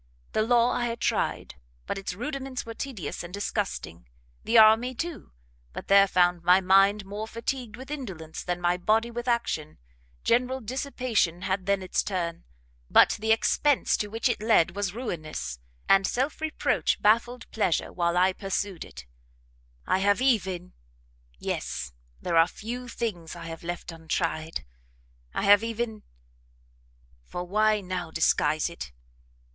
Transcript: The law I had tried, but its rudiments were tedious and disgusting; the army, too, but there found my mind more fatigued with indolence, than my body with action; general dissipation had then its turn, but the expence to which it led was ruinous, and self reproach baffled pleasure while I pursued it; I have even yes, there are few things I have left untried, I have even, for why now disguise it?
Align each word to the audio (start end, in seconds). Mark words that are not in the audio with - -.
The 0.31 0.41
law 0.41 0.71
I 0.71 0.85
had 0.87 0.99
tried, 0.99 1.57
but 1.85 1.99
its 1.99 2.15
rudiments 2.15 2.65
were 2.65 2.73
tedious 2.73 3.21
and 3.23 3.31
disgusting; 3.31 4.07
the 4.43 4.57
army, 4.57 4.95
too, 4.95 5.31
but 5.73 5.89
there 5.89 6.07
found 6.07 6.41
my 6.41 6.59
mind 6.59 7.05
more 7.05 7.27
fatigued 7.27 7.75
with 7.77 7.91
indolence, 7.91 8.41
than 8.41 8.59
my 8.59 8.77
body 8.77 9.11
with 9.11 9.27
action; 9.27 9.77
general 10.23 10.59
dissipation 10.59 11.43
had 11.43 11.67
then 11.67 11.83
its 11.83 12.01
turn, 12.01 12.45
but 12.89 13.15
the 13.19 13.31
expence 13.31 13.95
to 13.97 14.07
which 14.07 14.27
it 14.27 14.41
led 14.41 14.75
was 14.75 14.91
ruinous, 14.95 15.59
and 15.87 16.07
self 16.07 16.41
reproach 16.41 16.99
baffled 16.99 17.45
pleasure 17.51 17.93
while 17.93 18.17
I 18.17 18.33
pursued 18.33 18.83
it; 18.83 19.05
I 19.85 19.99
have 19.99 20.19
even 20.19 20.73
yes, 21.37 21.93
there 22.19 22.37
are 22.37 22.47
few 22.47 22.87
things 22.87 23.35
I 23.35 23.45
have 23.45 23.61
left 23.61 23.91
untried, 23.91 24.65
I 25.35 25.43
have 25.43 25.63
even, 25.63 26.01
for 27.23 27.43
why 27.43 27.81
now 27.81 28.09
disguise 28.09 28.67
it? 28.67 28.91